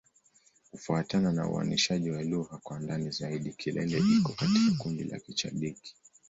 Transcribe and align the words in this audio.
Kufuatana 0.71 1.31
na 1.31 1.49
uainishaji 1.49 2.09
wa 2.11 2.23
lugha 2.23 2.57
kwa 2.57 2.79
ndani 2.79 3.11
zaidi, 3.11 3.53
Kilele 3.53 4.01
iko 4.19 4.29
katika 4.31 4.77
kundi 4.77 5.03
la 5.03 5.19
Kichadiki. 5.19 5.95